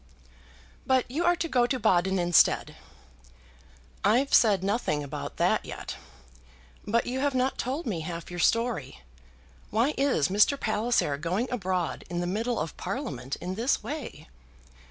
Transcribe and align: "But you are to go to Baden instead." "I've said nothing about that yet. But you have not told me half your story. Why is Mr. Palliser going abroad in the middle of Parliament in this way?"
"But 0.83 1.05
you 1.11 1.23
are 1.25 1.35
to 1.35 1.47
go 1.47 1.67
to 1.67 1.77
Baden 1.77 2.17
instead." 2.17 2.75
"I've 4.03 4.33
said 4.33 4.63
nothing 4.63 5.03
about 5.03 5.37
that 5.37 5.63
yet. 5.63 5.97
But 6.87 7.05
you 7.05 7.19
have 7.19 7.35
not 7.35 7.59
told 7.59 7.85
me 7.85 7.99
half 7.99 8.31
your 8.31 8.39
story. 8.39 9.01
Why 9.69 9.93
is 9.99 10.29
Mr. 10.29 10.59
Palliser 10.59 11.17
going 11.19 11.51
abroad 11.51 12.03
in 12.09 12.19
the 12.19 12.25
middle 12.25 12.59
of 12.59 12.75
Parliament 12.77 13.35
in 13.35 13.53
this 13.53 13.83
way?" 13.83 14.27